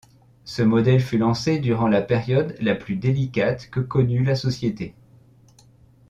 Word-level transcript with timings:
Ce 0.45 0.63
modèle 0.63 0.99
fut 0.99 1.19
lancé 1.19 1.59
durant 1.59 1.87
la 1.87 2.01
période 2.01 2.55
la 2.59 2.73
plus 2.73 2.95
délicate 2.95 3.69
que 3.69 3.79
connut 3.79 4.23
la 4.23 4.33
société. 4.35 4.95